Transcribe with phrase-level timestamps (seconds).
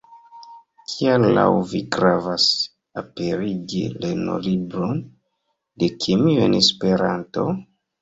[0.93, 1.43] Kial laŭ
[1.73, 2.47] vi gravas
[3.03, 5.07] aperigi lernolibron
[5.85, 7.51] de kemio en Esperanto?